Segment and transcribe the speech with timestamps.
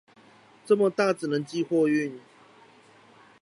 [0.65, 2.13] 這麼大只能寄貨運